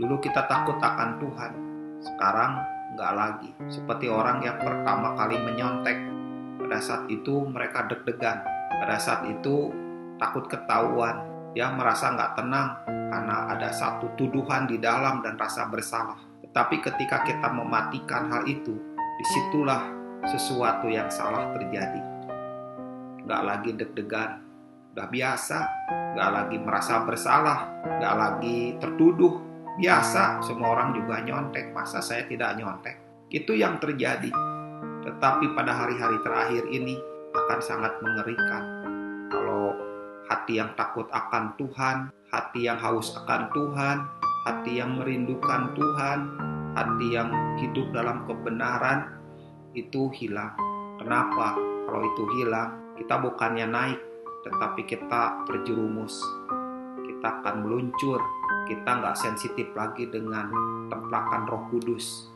Dulu 0.00 0.16
kita 0.16 0.48
takut 0.48 0.80
akan 0.80 1.20
Tuhan, 1.20 1.52
sekarang 2.00 2.56
nggak 2.96 3.12
lagi. 3.12 3.52
Seperti 3.68 4.08
orang 4.08 4.40
yang 4.40 4.56
pertama 4.56 5.12
kali 5.12 5.36
menyontek, 5.36 5.92
pada 6.56 6.80
saat 6.80 7.04
itu 7.12 7.44
mereka 7.44 7.84
deg-degan. 7.84 8.40
Pada 8.80 8.96
saat 8.96 9.28
itu 9.28 9.68
takut 10.16 10.48
ketahuan, 10.48 11.20
dia 11.52 11.68
merasa 11.76 12.16
nggak 12.16 12.32
tenang 12.32 12.80
karena 13.12 13.52
ada 13.52 13.68
satu 13.76 14.08
tuduhan 14.16 14.64
di 14.64 14.80
dalam 14.80 15.20
dan 15.20 15.36
rasa 15.36 15.68
bersalah. 15.68 16.16
Tetapi 16.48 16.80
ketika 16.80 17.20
kita 17.20 17.52
mematikan 17.52 18.32
hal 18.32 18.48
itu, 18.48 18.72
di 18.96 19.24
situlah 19.36 19.84
sesuatu 20.24 20.88
yang 20.88 21.12
salah 21.12 21.52
terjadi. 21.52 22.00
Nggak 23.28 23.42
lagi 23.44 23.70
deg-degan, 23.76 24.40
udah 24.96 25.06
biasa, 25.12 25.58
nggak 26.16 26.30
lagi 26.32 26.56
merasa 26.56 27.04
bersalah, 27.04 27.68
nggak 28.00 28.14
lagi 28.16 28.80
tertuduh, 28.80 29.49
biasa 29.80 30.44
semua 30.44 30.76
orang 30.76 30.92
juga 30.92 31.24
nyontek 31.24 31.72
masa 31.72 32.04
saya 32.04 32.28
tidak 32.28 32.60
nyontek? 32.60 33.00
Itu 33.32 33.56
yang 33.56 33.80
terjadi. 33.80 34.28
Tetapi 35.00 35.56
pada 35.56 35.72
hari-hari 35.72 36.20
terakhir 36.20 36.68
ini 36.68 37.00
akan 37.32 37.58
sangat 37.64 37.96
mengerikan. 38.04 38.62
Kalau 39.32 39.72
hati 40.28 40.60
yang 40.60 40.76
takut 40.76 41.08
akan 41.10 41.56
Tuhan 41.56 42.12
hati 42.30 42.70
yang 42.70 42.78
haus 42.78 43.18
akan 43.18 43.50
Tuhan 43.50 44.06
hati 44.46 44.78
yang 44.78 45.02
merindukan 45.02 45.74
Tuhan 45.74 46.18
hati 46.78 47.06
yang 47.18 47.30
hidup 47.58 47.90
dalam 47.90 48.22
kebenaran 48.30 49.10
itu 49.74 50.06
hilang. 50.14 50.54
Kenapa 51.02 51.58
kalau 51.88 52.06
itu 52.06 52.24
hilang? 52.38 52.78
Kita 52.94 53.18
bukannya 53.18 53.66
naik 53.66 54.00
tetapi 54.40 54.86
kita 54.86 55.44
terjerumus 55.48 56.20
kita 57.20 57.44
akan 57.44 57.68
meluncur. 57.68 58.16
Kita 58.64 58.96
nggak 58.96 59.12
sensitif 59.12 59.68
lagi 59.76 60.08
dengan 60.08 60.48
templakan 60.88 61.44
roh 61.52 61.68
kudus 61.68 62.32